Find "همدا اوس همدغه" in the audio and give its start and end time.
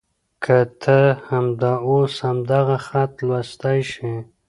1.29-2.77